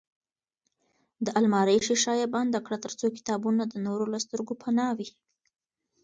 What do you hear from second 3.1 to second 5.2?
کتابونه د نورو له سترګو پناه وي.